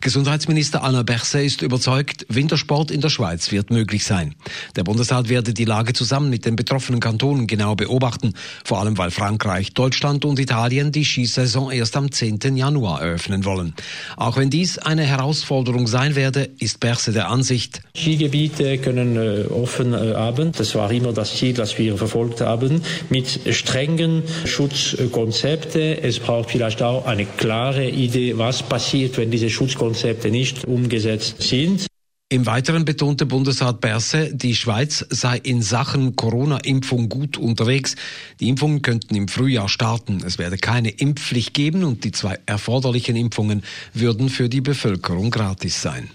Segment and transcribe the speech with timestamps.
[0.00, 4.34] Gesundheitsminister Alain Berset ist überzeugt, Wintersport in der Schweiz wird möglich sein.
[4.76, 9.10] Der Bundesrat werde die Lage zusammen mit den betroffenen Kantonen genau beobachten, vor allem weil
[9.10, 12.56] Frankreich, Deutschland und Italien die Skisaison erst am 10.
[12.56, 13.74] Januar eröffnen wollen.
[14.16, 19.92] Auch wenn dies eine Herausforderung sein werde, ist Berset der Ansicht, Skigebiete können äh, offen
[19.92, 20.52] äh, haben.
[20.52, 25.98] Das war immer das Ziel, das wir verfolgt haben, mit strengen Schutzkonzepten.
[26.02, 31.86] Es braucht vielleicht auch eine klare Idee, was passiert, wenn diese Schutzkonzepte nicht umgesetzt sind.
[32.28, 37.94] Im Weiteren betonte Bundesrat Berse, die Schweiz sei in Sachen Corona-Impfung gut unterwegs.
[38.40, 40.20] Die Impfungen könnten im Frühjahr starten.
[40.26, 43.62] Es werde keine Impfpflicht geben und die zwei erforderlichen Impfungen
[43.94, 46.10] würden für die Bevölkerung gratis sein.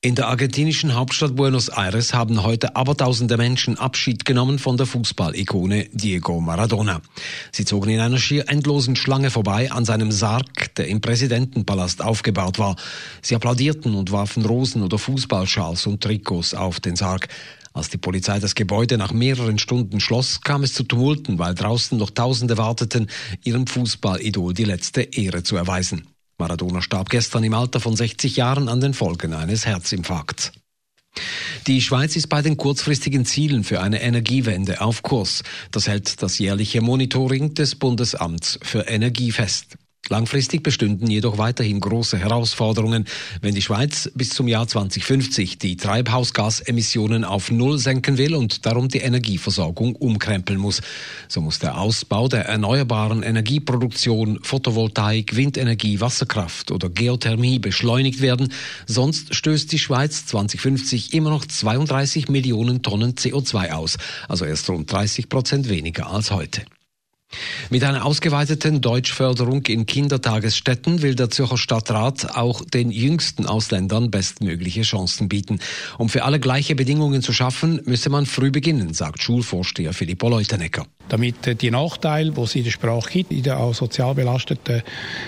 [0.00, 5.88] In der argentinischen Hauptstadt Buenos Aires haben heute abertausende Menschen Abschied genommen von der Fußballikone
[5.92, 7.00] Diego Maradona.
[7.52, 12.58] Sie zogen in einer schier endlosen Schlange vorbei an seinem Sarg, der im Präsidentenpalast aufgebaut
[12.58, 12.76] war.
[13.22, 17.28] Sie applaudierten und warfen Rosen oder Fußballschals und Trikots auf den Sarg.
[17.72, 21.98] Als die Polizei das Gebäude nach mehreren Stunden schloss, kam es zu Tumulten, weil draußen
[21.98, 23.08] noch Tausende warteten,
[23.44, 26.06] ihrem Fußballidol die letzte Ehre zu erweisen.
[26.38, 30.52] Maradona starb gestern im Alter von 60 Jahren an den Folgen eines Herzinfarkts.
[31.66, 35.42] Die Schweiz ist bei den kurzfristigen Zielen für eine Energiewende auf Kurs.
[35.70, 39.76] Das hält das jährliche Monitoring des Bundesamts für Energie fest.
[40.08, 43.06] Langfristig bestünden jedoch weiterhin große Herausforderungen,
[43.40, 48.88] wenn die Schweiz bis zum Jahr 2050 die Treibhausgasemissionen auf Null senken will und darum
[48.88, 50.80] die Energieversorgung umkrempeln muss.
[51.28, 58.52] So muss der Ausbau der erneuerbaren Energieproduktion, Photovoltaik, Windenergie, Wasserkraft oder Geothermie beschleunigt werden,
[58.86, 63.96] sonst stößt die Schweiz 2050 immer noch 32 Millionen Tonnen CO2 aus,
[64.28, 66.62] also erst rund 30 Prozent weniger als heute.
[67.70, 74.82] Mit einer ausgeweiteten Deutschförderung in Kindertagesstätten will der Zürcher Stadtrat auch den jüngsten Ausländern bestmögliche
[74.82, 75.58] Chancen bieten.
[75.98, 80.86] Um für alle gleiche Bedingungen zu schaffen, müsse man früh beginnen, sagt Schulvorsteher Filippo Leutenegger.
[81.08, 84.82] Damit äh, die Nachteile, die es in der Sprache gibt, in der auch sozial belasteten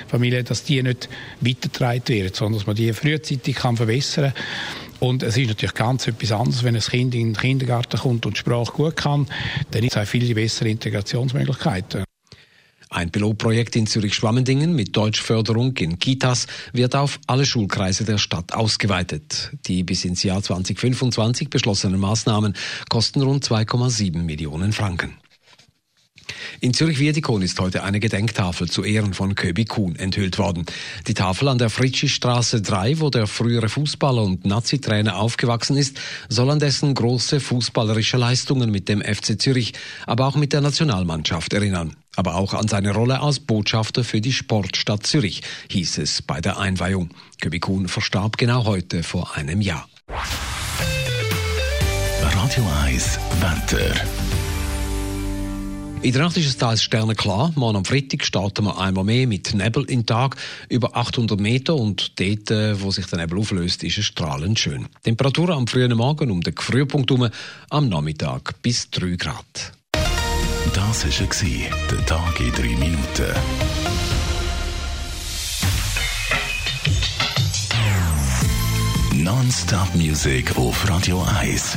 [0.08, 1.08] Familien, dass die nicht
[1.40, 4.87] weitergetragen werden, sondern dass man die frühzeitig kann verbessern kann.
[5.00, 8.36] Und es ist natürlich ganz etwas anderes, wenn ein Kind in den Kindergarten kommt und
[8.36, 9.26] die Sprache gut kann,
[9.70, 12.04] dann ist es viel bessere Integrationsmöglichkeiten.
[12.90, 19.52] Ein Pilotprojekt in Zürich-Schwammendingen mit Deutschförderung in Kitas wird auf alle Schulkreise der Stadt ausgeweitet.
[19.66, 22.54] Die bis ins Jahr 2025 beschlossenen Maßnahmen
[22.88, 25.14] kosten rund 2,7 Millionen Franken.
[26.60, 30.66] In Zürich-Wiedikon ist heute eine Gedenktafel zu Ehren von Köbi Kuhn enthüllt worden.
[31.06, 35.98] Die Tafel an der Fritschi-Straße 3, wo der frühere Fußballer und Nazi-Trainer aufgewachsen ist,
[36.28, 39.74] soll an dessen große fußballerische Leistungen mit dem FC Zürich,
[40.06, 41.96] aber auch mit der Nationalmannschaft erinnern.
[42.16, 46.58] Aber auch an seine Rolle als Botschafter für die Sportstadt Zürich, hieß es bei der
[46.58, 47.10] Einweihung.
[47.40, 49.88] Köbi Kuhn verstarb genau heute vor einem Jahr.
[52.22, 54.27] Radio 1, Wetter.
[56.00, 57.52] In der Nacht ist es teils sternenklar.
[57.56, 60.36] Morgen am Freitag starten wir einmal mehr mit Nebel in Tag
[60.68, 64.86] über 800 Meter und dort, äh, wo sich der Nebel auflöst, ist es strahlend schön.
[65.02, 67.28] Temperatur am frühen Morgen um den Frühpunkt herum,
[67.70, 69.72] am Nachmittag bis 3 Grad.
[70.72, 73.34] Das war der Tag in 3 Minuten.
[79.14, 81.76] Non-Stop Music auf Radio 1.